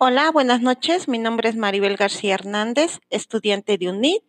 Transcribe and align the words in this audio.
Hola, 0.00 0.30
buenas 0.30 0.60
noches. 0.60 1.08
Mi 1.08 1.18
nombre 1.18 1.48
es 1.48 1.56
Maribel 1.56 1.96
García 1.96 2.34
Hernández, 2.34 3.00
estudiante 3.10 3.78
de 3.78 3.88
UNIT 3.88 4.22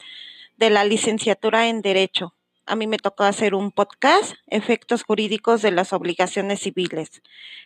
de 0.57 0.71
la 0.71 0.83
licenciatura 0.83 1.67
en 1.67 1.83
Derecho. 1.83 2.33
A 2.65 2.75
mí 2.75 2.87
me 2.87 2.97
tocó 2.97 3.23
hacer 3.23 3.53
un 3.53 3.71
podcast, 3.71 4.33
Efectos 4.47 5.03
jurídicos 5.03 5.61
de 5.61 5.69
las 5.69 5.93
obligaciones 5.93 6.61
civiles. 6.61 7.21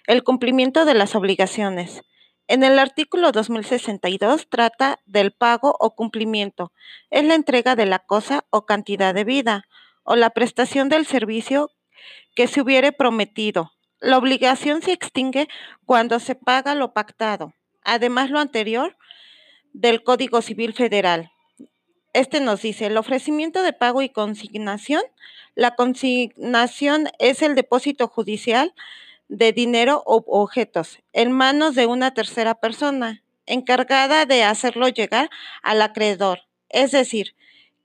El 0.06 0.22
cumplimiento 0.24 0.84
de 0.84 0.96
las 0.96 1.16
obligaciones. 1.16 2.02
En 2.50 2.64
el 2.64 2.78
artículo 2.78 3.32
2062 3.32 4.50
trata 4.50 5.00
del 5.06 5.32
pago 5.32 5.74
o 5.80 5.96
cumplimiento. 5.96 6.74
Es 7.10 7.24
la 7.24 7.36
entrega 7.36 7.78
de 7.78 7.86
la 7.86 8.00
cosa 8.00 8.44
o 8.50 8.66
cantidad 8.66 9.14
de 9.14 9.24
vida 9.24 9.64
o 10.04 10.18
la 10.18 10.32
prestación 10.32 10.90
del 10.90 11.06
servicio 11.06 11.72
que 12.36 12.48
se 12.48 12.60
hubiere 12.60 12.92
prometido. 12.92 13.72
La 14.02 14.18
obligación 14.18 14.82
se 14.82 14.92
extingue 14.92 15.48
cuando 15.86 16.20
se 16.20 16.36
paga 16.36 16.76
lo 16.76 16.92
pactado. 16.92 17.54
Además, 17.84 18.30
lo 18.30 18.40
anterior 18.40 18.98
del 19.74 20.04
Código 20.04 20.42
Civil 20.42 20.74
Federal. 20.74 21.32
Este 22.14 22.40
nos 22.40 22.62
dice, 22.62 22.86
el 22.86 22.98
ofrecimiento 22.98 23.64
de 23.64 23.74
pago 23.74 24.02
y 24.02 24.10
consignación. 24.10 25.02
La 25.56 25.76
consignación 25.76 27.10
es 27.18 27.42
el 27.42 27.56
depósito 27.56 28.08
judicial 28.08 28.74
de 29.30 29.52
dinero 29.52 30.04
o 30.06 30.24
objetos 30.28 31.00
en 31.12 31.32
manos 31.32 31.74
de 31.74 31.88
una 31.88 32.14
tercera 32.14 32.56
persona 32.56 33.24
encargada 33.46 34.26
de 34.26 34.44
hacerlo 34.44 34.88
llegar 34.88 35.30
al 35.64 35.82
acreedor. 35.82 36.42
Es 36.70 36.92
decir, 36.92 37.36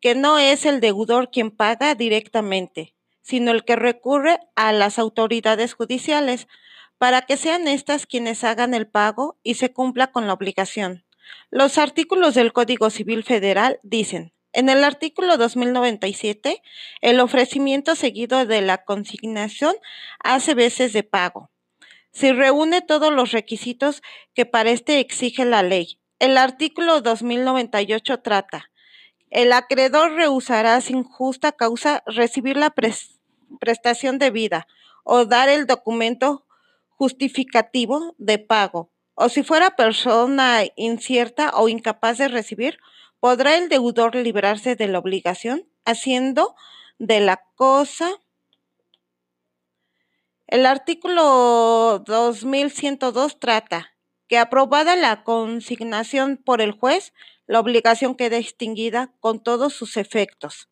que 0.01 0.15
no 0.15 0.39
es 0.39 0.67
el 0.67 0.81
deudor 0.81 1.31
quien 1.31 1.51
paga 1.51 1.95
directamente, 1.95 2.95
sino 3.23 3.51
el 3.51 3.65
que 3.65 3.77
recurre 3.77 4.41
a 4.55 4.73
las 4.73 4.99
autoridades 4.99 5.75
judiciales 5.75 6.49
para 6.99 7.23
que 7.23 7.37
sean 7.37 7.69
estas 7.69 8.07
quienes 8.07 8.45
hagan 8.45 8.75
el 8.75 8.87
pago 8.89 9.39
y 9.43 9.55
se 9.55 9.73
cumpla 9.73 10.13
con 10.13 10.27
la 10.27 10.35
obligación. 10.35 11.05
Los 11.51 11.79
artículos 11.79 12.35
del 12.35 12.53
Código 12.53 12.91
Civil 12.91 13.23
Federal 13.25 13.81
dicen, 13.83 14.33
en 14.53 14.69
el 14.69 14.83
artículo 14.83 15.37
2097, 15.37 16.63
el 17.01 17.21
ofrecimiento 17.21 17.95
seguido 17.95 18.47
de 18.47 18.63
la 18.63 18.79
consignación 18.85 19.77
hace 20.21 20.55
veces 20.55 20.93
de 20.93 21.03
pago. 21.03 21.51
Si 22.11 22.33
reúne 22.33 22.81
todos 22.81 23.13
los 23.13 23.33
requisitos 23.33 24.03
que 24.35 24.47
para 24.47 24.71
este 24.71 25.01
exige 25.01 25.45
la 25.45 25.63
ley. 25.63 26.01
El 26.19 26.37
artículo 26.37 27.01
2098 27.03 28.21
trata, 28.21 28.71
el 29.31 29.53
acreedor 29.53 30.15
rehusará 30.15 30.81
sin 30.81 31.05
justa 31.05 31.53
causa 31.53 32.03
recibir 32.07 32.57
la 32.57 32.75
prestación 33.61 34.19
debida 34.19 34.67
o 35.05 35.27
dar 35.27 35.49
el 35.51 35.67
documento 35.67 36.48
justificativo 36.99 38.17
de 38.19 38.39
pago, 38.39 38.91
o 39.15 39.29
si 39.29 39.45
fuera 39.45 39.77
persona 39.77 40.65
incierta 40.75 41.53
o 41.55 41.69
incapaz 41.69 42.19
de 42.19 42.27
recibir, 42.27 42.79
podrá 43.21 43.57
el 43.57 43.69
deudor 43.69 44.17
librarse 44.17 44.75
de 44.75 44.89
la 44.89 44.99
obligación 44.99 45.69
haciendo 45.85 46.57
de 46.99 47.21
la 47.21 47.45
cosa. 47.55 48.11
El 50.49 50.67
artículo 50.67 52.03
2102 52.05 53.39
trata 53.39 53.95
que 54.27 54.39
aprobada 54.39 54.97
la 54.97 55.23
consignación 55.23 56.37
por 56.37 56.61
el 56.61 56.73
juez, 56.73 57.13
la 57.47 57.61
obligación 57.61 58.17
queda 58.17 58.39
extinguida 58.39 59.13
con 59.21 59.41
todos 59.41 59.73
sus 59.73 59.97
efectos. 59.97 60.69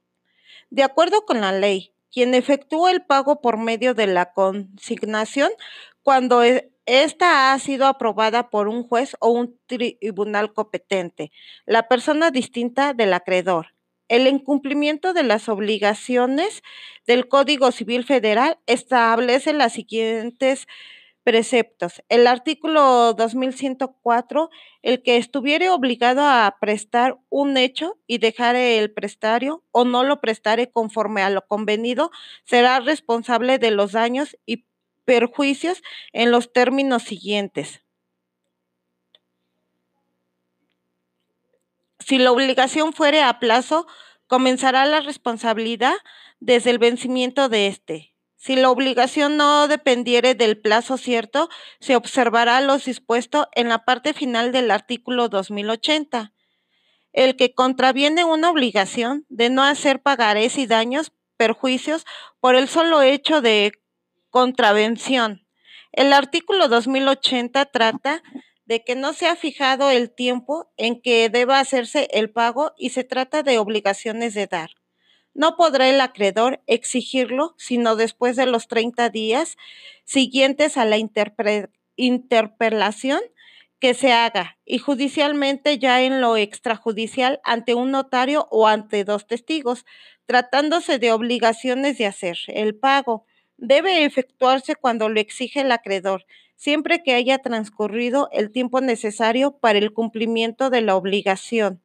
De 0.71 0.83
acuerdo 0.83 1.25
con 1.25 1.41
la 1.41 1.53
ley, 1.53 1.95
quien 2.11 2.35
efectúa 2.35 2.91
el 2.91 3.05
pago 3.05 3.41
por 3.41 3.59
medio 3.59 3.95
de 3.95 4.07
la 4.07 4.33
consignación 4.33 5.51
cuando 6.07 6.45
esta 6.87 7.53
ha 7.53 7.59
sido 7.59 7.85
aprobada 7.89 8.49
por 8.49 8.69
un 8.69 8.85
juez 8.85 9.17
o 9.19 9.31
un 9.31 9.59
tribunal 9.67 10.53
competente, 10.53 11.33
la 11.65 11.89
persona 11.89 12.31
distinta 12.31 12.95
del 12.95 13.13
acreedor. 13.13 13.75
El 14.07 14.29
incumplimiento 14.29 15.15
de 15.15 15.25
las 15.25 15.49
obligaciones 15.49 16.63
del 17.09 17.27
Código 17.27 17.73
Civil 17.73 18.05
Federal 18.05 18.61
establece 18.67 19.53
las 19.53 19.73
siguientes 19.73 20.69
preceptos. 21.25 22.01
El 22.09 22.29
artículo 22.29 23.13
2104, 23.15 24.49
el 24.83 25.03
que 25.03 25.17
estuviere 25.17 25.71
obligado 25.71 26.21
a 26.23 26.57
prestar 26.61 27.19
un 27.31 27.57
hecho 27.57 27.99
y 28.07 28.19
dejar 28.19 28.55
el 28.55 28.93
prestario 28.93 29.65
o 29.73 29.85
no 29.85 30.05
lo 30.05 30.21
prestare 30.21 30.71
conforme 30.71 31.23
a 31.23 31.31
lo 31.31 31.45
convenido, 31.49 32.13
será 32.45 32.79
responsable 32.79 33.59
de 33.59 33.73
los 33.73 33.91
daños 33.91 34.37
y 34.47 34.67
perjuicios 35.07 35.83
en 36.13 36.31
los 36.31 36.53
términos 36.53 37.05
siguientes. 37.05 37.83
Si 42.01 42.19
la 42.19 42.31
obligación 42.31 42.93
fuere 42.93 43.23
a 43.23 43.39
plazo, 43.41 43.87
comenzará 44.27 44.85
la 44.85 45.01
responsabilidad 45.01 45.95
desde 46.41 46.71
el 46.71 46.79
vencimiento 46.79 47.49
de 47.49 47.69
éste. 47.69 48.13
Si 48.37 48.55
la 48.55 48.71
obligación 48.71 49.37
no 49.37 49.67
dependiere 49.67 50.35
del 50.35 50.61
plazo 50.61 50.99
cierto, 50.99 51.49
se 51.81 51.97
observará 51.97 52.61
lo 52.61 52.79
dispuesto 52.79 53.49
en 53.53 53.69
la 53.69 53.85
parte 53.85 54.13
final 54.13 54.53
del 54.53 54.71
artículo 54.71 55.29
2080. 55.29 56.33
El 57.13 57.35
que 57.35 57.55
contraviene 57.55 58.25
una 58.25 58.51
obligación 58.51 59.25
de 59.29 59.51
no 59.51 59.65
hacer 59.65 60.01
pagarés 60.01 60.59
y 60.59 60.67
daños, 60.67 61.13
perjuicios, 61.37 62.05
por 62.39 62.55
el 62.55 62.69
solo 62.69 63.03
hecho 63.03 63.41
de 63.41 63.73
Contravención. 64.37 65.47
El 65.93 66.13
artículo 66.13 66.69
2080 66.69 67.65
trata 67.65 68.23
de 68.67 68.85
que 68.85 68.95
no 68.95 69.15
se 69.15 69.29
ha 69.29 69.35
fijado 69.35 69.89
el 69.89 70.15
tiempo 70.15 70.71
en 70.77 71.01
que 71.01 71.31
deba 71.31 71.59
hacerse 71.59 72.09
el 72.13 72.29
pago 72.29 72.75
y 72.77 72.91
se 72.91 73.03
trata 73.03 73.43
de 73.43 73.57
obligaciones 73.57 74.35
de 74.35 74.47
dar. 74.47 74.73
No 75.33 75.57
podrá 75.57 75.89
el 75.89 76.03
acreedor 76.03 76.63
exigirlo 76.67 77.55
sino 77.57 77.97
después 77.97 78.37
de 78.37 78.45
los 78.45 78.69
30 78.69 79.09
días 79.09 79.57
siguientes 80.05 80.77
a 80.77 80.85
la 80.85 80.99
interpelación 81.97 83.21
que 83.81 83.95
se 83.95 84.13
haga 84.13 84.59
y 84.67 84.77
judicialmente 84.77 85.79
ya 85.79 86.03
en 86.03 86.21
lo 86.21 86.37
extrajudicial 86.37 87.41
ante 87.43 87.73
un 87.73 87.91
notario 87.91 88.49
o 88.51 88.67
ante 88.67 89.05
dos 89.05 89.27
testigos, 89.27 89.87
tratándose 90.27 90.99
de 90.99 91.13
obligaciones 91.13 91.97
de 91.97 92.05
hacer 92.05 92.37
el 92.49 92.77
pago 92.79 93.25
debe 93.59 94.05
efectuarse 94.05 94.77
cuando 94.77 95.09
lo 95.09 95.21
exige 95.21 95.61
el 95.61 95.73
acreedor, 95.73 96.27
siempre 96.57 97.03
que 97.03 97.15
haya 97.15 97.39
transcurrido 97.39 98.29
el 98.33 98.51
tiempo 98.51 98.81
necesario 98.81 99.59
para 99.59 99.79
el 99.79 99.93
cumplimiento 99.93 100.71
de 100.71 100.83
la 100.83 100.97
obligación. 100.97 101.81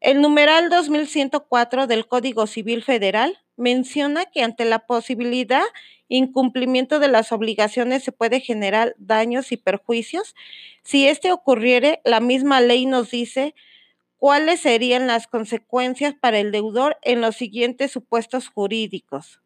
El 0.00 0.20
numeral 0.20 0.68
2104 0.68 1.86
del 1.86 2.08
Código 2.08 2.48
Civil 2.48 2.82
Federal 2.82 3.38
menciona 3.56 4.24
que 4.26 4.42
ante 4.42 4.64
la 4.64 4.80
posibilidad 4.80 5.62
incumplimiento 6.08 6.98
de 6.98 7.08
las 7.08 7.32
obligaciones 7.32 8.02
se 8.02 8.12
puede 8.12 8.40
generar 8.40 8.94
daños 8.98 9.52
y 9.52 9.56
perjuicios. 9.56 10.34
Si 10.82 11.06
este 11.06 11.32
ocurriere, 11.32 12.00
la 12.04 12.20
misma 12.20 12.60
ley 12.60 12.86
nos 12.86 13.10
dice 13.10 13.54
cuáles 14.18 14.60
serían 14.60 15.06
las 15.06 15.26
consecuencias 15.26 16.14
para 16.14 16.38
el 16.38 16.52
deudor 16.52 16.98
en 17.02 17.20
los 17.20 17.36
siguientes 17.36 17.92
supuestos 17.92 18.48
jurídicos. 18.48 19.40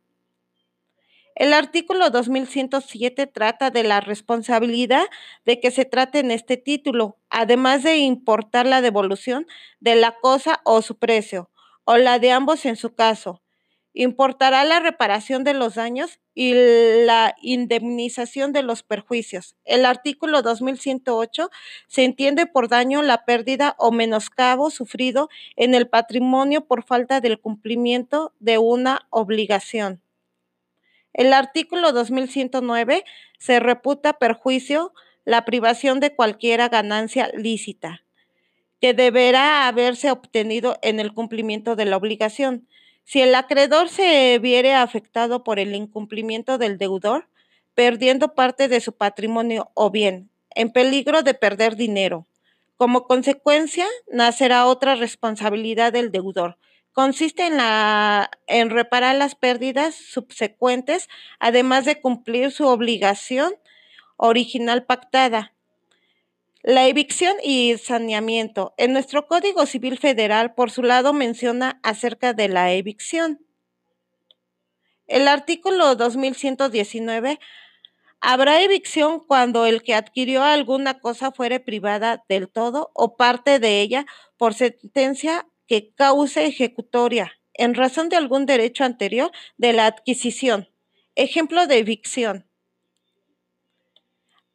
El 1.37 1.53
artículo 1.53 2.09
2107 2.09 3.27
trata 3.27 3.71
de 3.71 3.83
la 3.83 4.01
responsabilidad 4.01 5.05
de 5.45 5.61
que 5.61 5.71
se 5.71 5.85
trate 5.85 6.21
en 6.21 6.31
este 6.31 6.57
título, 6.57 7.19
además 7.29 7.83
de 7.83 7.99
importar 7.99 8.65
la 8.65 8.81
devolución 8.81 9.47
de 9.79 9.97
la 9.97 10.17
cosa 10.19 10.63
o 10.65 10.81
su 10.81 10.97
precio, 10.97 11.51
o 11.85 11.99
la 11.99 12.19
de 12.19 12.33
ambos 12.33 12.65
en 12.65 12.77
su 12.77 12.95
caso. 12.95 13.43
Importará 13.93 14.65
la 14.65 14.81
reparación 14.81 15.45
de 15.45 15.53
los 15.53 15.75
daños 15.75 16.21
y 16.33 16.55
la 17.05 17.37
indemnización 17.43 18.55
de 18.55 18.63
los 18.63 18.83
perjuicios. 18.83 19.57
El 19.67 19.85
artículo 19.85 20.41
2108 20.41 21.51
se 21.87 22.05
entiende 22.05 22.47
por 22.47 22.71
daño 22.71 23.03
la 23.03 23.27
pérdida 23.27 23.77
o 23.79 23.93
menoscabo 23.93 24.71
sufrido 24.71 25.29
en 25.55 25.75
el 25.75 25.87
patrimonio 25.87 26.65
por 26.65 26.83
falta 26.83 27.21
del 27.21 27.39
cumplimiento 27.39 28.33
de 28.41 28.57
una 28.57 29.07
obligación. 29.11 30.01
El 31.17 31.33
artículo 31.33 31.93
2109 31.93 33.03
se 33.39 33.59
reputa 33.59 34.13
perjuicio 34.19 34.93
la 35.25 35.47
privación 35.47 35.99
de 35.99 36.15
cualquiera 36.15 36.69
ganancia 36.69 37.31
lícita 37.35 38.03
que 38.83 38.93
deberá 38.93 39.67
haberse 39.67 40.11
obtenido 40.11 40.79
en 40.83 41.01
el 41.01 41.15
cumplimiento 41.15 41.75
de 41.75 41.87
la 41.87 41.97
obligación. 41.97 42.69
Si 43.05 43.23
el 43.23 43.35
acreedor 43.35 43.89
se 43.89 44.39
viere 44.41 44.75
afectado 44.75 45.43
por 45.43 45.59
el 45.59 45.75
incumplimiento 45.75 46.59
del 46.59 46.77
deudor, 46.77 47.31
perdiendo 47.75 48.35
parte 48.35 48.69
de 48.69 48.83
su 48.83 48.93
patrimonio 48.93 49.71
o 49.73 49.91
bien 49.91 50.29
en 50.55 50.71
peligro 50.71 51.23
de 51.23 51.33
perder 51.33 51.77
dinero. 51.77 52.27
Como 52.77 53.07
consecuencia, 53.07 53.87
nacerá 54.07 54.67
otra 54.67 54.97
responsabilidad 54.97 55.95
del 55.95 56.13
deudor, 56.13 56.59
consiste 56.97 57.45
en, 57.45 57.59
la, 57.59 58.31
en 58.47 58.71
reparar 58.71 59.17
las 59.17 59.35
pérdidas 59.35 59.95
subsecuentes, 59.95 61.11
además 61.39 61.85
de 61.85 62.01
cumplir 62.01 62.51
su 62.51 62.67
obligación 62.67 63.53
original 64.17 64.87
pactada. 64.87 65.53
La 66.63 66.87
evicción 66.87 67.37
y 67.43 67.77
saneamiento. 67.77 68.73
En 68.79 68.95
nuestro 68.95 69.27
Código 69.27 69.67
Civil 69.67 69.99
Federal, 69.99 70.55
por 70.55 70.71
su 70.71 70.83
lado, 70.83 71.13
menciona 71.13 71.81
acerca 71.83 72.33
de 72.33 72.49
la 72.49 72.73
evicción. 72.73 73.45
El 75.07 75.29
artículo 75.29 75.97
2119 75.97 77.39
Habrá 78.23 78.63
evicción 78.63 79.21
cuando 79.21 79.67
el 79.67 79.83
que 79.83 79.95
adquirió 79.95 80.43
alguna 80.43 80.99
cosa 80.99 81.31
fuere 81.31 81.61
privada 81.61 82.25
del 82.31 82.49
todo 82.49 82.91
o 82.95 83.19
parte 83.19 83.59
de 83.59 83.83
ella 83.83 84.07
por 84.39 84.55
sentencia 84.55 85.47
que 85.67 85.93
cause 85.95 86.47
ejecutoria 86.47 87.33
en 87.55 87.75
razón 87.75 88.09
de 88.09 88.17
algún 88.17 88.47
derecho 88.47 88.85
anterior 88.85 89.31
de 89.57 89.73
la 89.73 89.87
adquisición. 89.87 90.69
Ejemplo 91.15 91.67
de 91.67 91.79
evicción. 91.79 92.47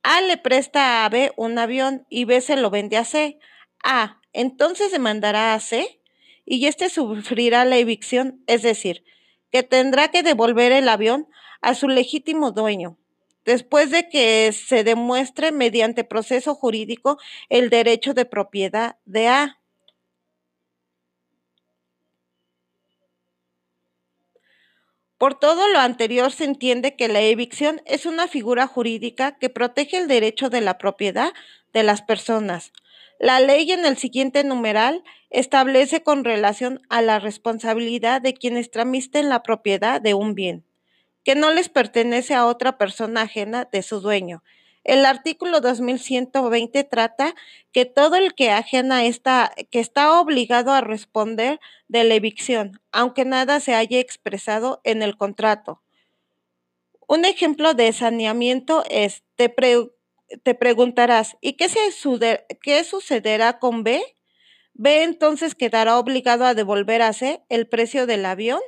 A 0.04 0.22
le 0.22 0.38
presta 0.38 1.06
a 1.06 1.10
B 1.10 1.32
un 1.36 1.58
avión 1.58 2.06
y 2.10 2.26
B 2.26 2.42
se 2.42 2.56
lo 2.56 2.70
vende 2.70 2.98
a 2.98 3.06
C. 3.06 3.40
A 3.84 4.22
entonces 4.34 4.92
demandará 4.92 5.54
a 5.54 5.60
C 5.60 6.00
y 6.46 6.66
éste 6.66 6.90
sufrirá 6.90 7.66
la 7.66 7.78
evicción, 7.78 8.44
es 8.48 8.62
decir, 8.62 9.04
que 9.52 9.64
tendrá 9.64 10.10
que 10.10 10.24
devolver 10.24 10.72
el 10.72 10.90
avión 10.90 11.28
a 11.62 11.76
su 11.76 11.88
legítimo 11.88 12.52
dueño, 12.52 12.98
después 13.46 13.92
de 13.92 14.10
que 14.10 14.52
se 14.54 14.84
demuestre 14.84 15.52
mediante 15.52 16.04
proceso 16.04 16.56
jurídico 16.56 17.18
el 17.50 17.70
derecho 17.70 18.14
de 18.14 18.26
propiedad 18.26 18.98
de 19.06 19.28
A. 19.28 19.61
Por 25.22 25.36
todo 25.36 25.68
lo 25.68 25.78
anterior 25.78 26.32
se 26.32 26.46
entiende 26.46 26.96
que 26.96 27.08
la 27.08 27.22
evicción 27.22 27.84
es 27.86 28.08
una 28.08 28.28
figura 28.28 28.66
jurídica 28.66 29.38
que 29.38 29.52
protege 29.52 30.00
el 30.00 30.08
derecho 30.08 30.50
de 30.50 30.62
la 30.62 30.80
propiedad 30.80 31.32
de 31.74 31.84
las 31.84 32.02
personas. 32.02 32.74
La 33.20 33.40
ley 33.40 33.72
en 33.72 33.86
el 33.86 33.98
siguiente 33.98 34.44
numeral 34.44 35.04
establece 35.30 36.02
con 36.02 36.24
relación 36.24 36.82
a 36.90 37.04
la 37.04 37.20
responsabilidad 37.20 38.20
de 38.20 38.34
quienes 38.34 38.72
tramiten 38.72 39.30
la 39.30 39.44
propiedad 39.44 40.02
de 40.02 40.16
un 40.16 40.34
bien, 40.34 40.66
que 41.24 41.36
no 41.36 41.52
les 41.52 41.70
pertenece 41.70 42.34
a 42.34 42.48
otra 42.48 42.80
persona 42.80 43.22
ajena 43.22 43.70
de 43.72 43.84
su 43.84 44.02
dueño. 44.02 44.42
El 44.84 45.06
artículo 45.06 45.62
2120 45.62 46.84
trata 46.86 47.36
que 47.72 47.86
todo 47.86 48.16
el 48.16 48.34
que 48.34 48.50
ajena 48.50 49.06
está, 49.06 49.54
que 49.70 49.80
está 49.80 50.20
obligado 50.20 50.74
a 50.74 50.82
responder 50.82 51.60
de 51.88 52.04
la 52.04 52.16
evicción, 52.16 52.82
aunque 52.92 53.24
nada 53.24 53.60
se 53.60 53.76
haya 53.76 54.00
expresado 54.00 54.82
en 54.84 55.04
el 55.04 55.18
contrato. 55.18 55.82
Un 57.08 57.26
ejemplo 57.26 57.74
de 57.74 57.94
saneamiento 57.94 58.84
es, 58.90 59.24
te, 59.36 59.54
te 60.44 60.56
preguntarás, 60.56 61.38
¿y 61.42 61.54
qué, 61.54 61.70
se, 61.70 61.80
qué 62.62 62.84
sucederá 62.84 63.60
con 63.60 63.84
B? 63.84 64.02
B 64.74 65.04
entonces 65.04 65.54
quedará 65.54 66.00
obligado 66.00 66.46
a 66.46 66.54
devolver 66.56 67.02
a 67.02 67.14
C 67.14 67.44
el 67.50 67.68
precio 67.68 68.08
del 68.08 68.26
avión. 68.26 68.62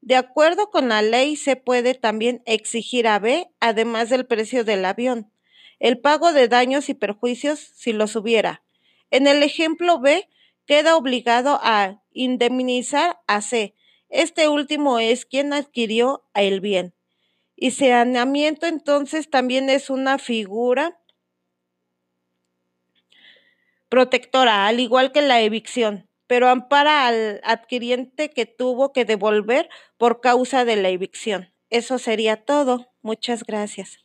De 0.00 0.16
acuerdo 0.16 0.70
con 0.70 0.88
la 0.88 1.02
ley, 1.02 1.36
se 1.36 1.56
puede 1.56 1.94
también 1.94 2.42
exigir 2.46 3.06
a 3.06 3.18
B, 3.18 3.50
además 3.60 4.08
del 4.08 4.26
precio 4.26 4.64
del 4.64 4.84
avión, 4.84 5.30
el 5.78 5.98
pago 5.98 6.32
de 6.32 6.48
daños 6.48 6.88
y 6.88 6.94
perjuicios 6.94 7.58
si 7.58 7.92
los 7.92 8.16
hubiera. 8.16 8.62
En 9.10 9.26
el 9.26 9.42
ejemplo 9.42 10.00
B, 10.00 10.28
queda 10.66 10.96
obligado 10.96 11.58
a 11.62 12.02
indemnizar 12.12 13.18
a 13.26 13.40
C. 13.42 13.74
Este 14.08 14.48
último 14.48 14.98
es 14.98 15.26
quien 15.26 15.52
adquirió 15.52 16.24
el 16.34 16.60
bien. 16.60 16.94
Y 17.56 17.72
saneamiento 17.72 18.66
entonces 18.66 19.28
también 19.28 19.68
es 19.68 19.90
una 19.90 20.18
figura 20.18 20.98
protectora, 23.88 24.66
al 24.66 24.80
igual 24.80 25.12
que 25.12 25.22
la 25.22 25.40
evicción, 25.40 26.08
pero 26.30 26.48
ampara 26.48 27.08
al 27.08 27.40
adquiriente 27.42 28.30
que 28.30 28.46
tuvo 28.46 28.92
que 28.92 29.04
devolver 29.04 29.68
por 29.96 30.20
causa 30.20 30.64
de 30.64 30.76
la 30.76 30.88
evicción. 30.88 31.52
Eso 31.70 31.98
sería 31.98 32.44
todo. 32.44 32.92
Muchas 33.02 33.42
gracias. 33.42 33.98